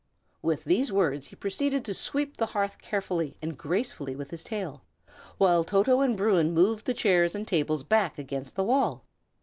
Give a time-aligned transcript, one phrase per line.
[0.41, 4.81] With these words he proceeded to sweep the hearth carefully and gracefully with his tail,
[5.37, 9.05] while Toto and Bruin moved the chairs and tables back against the wall.